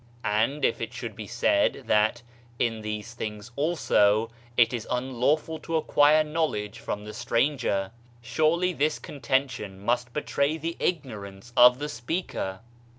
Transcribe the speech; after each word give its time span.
And 0.25 0.65
if 0.65 0.81
it 0.81 0.93
should 0.95 1.15
be 1.15 1.27
said 1.27 1.83
that 1.85 2.23
"in 2.57 2.81
these 2.81 3.13
things 3.13 3.51
also, 3.55 4.31
it 4.57 4.73
is 4.73 4.87
unlawful 4.89 5.59
to 5.59 5.75
acquire 5.75 6.23
knowledge 6.23 6.79
from 6.79 7.05
the 7.05 7.13
stranger"; 7.13 7.91
surely 8.19 8.73
this 8.73 8.97
contention 8.97 9.79
must 9.79 10.11
betray 10.11 10.57
the 10.57 10.75
ignorance 10.79 11.53
of 11.55 11.77
the 11.77 11.87
speaker? 11.87 12.61